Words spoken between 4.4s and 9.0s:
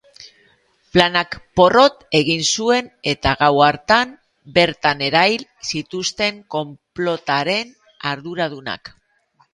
bertan erail zituzten konplotaren arduradunak.